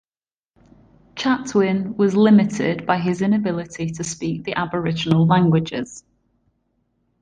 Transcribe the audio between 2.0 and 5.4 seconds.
limited by his inability to speak the Aboriginal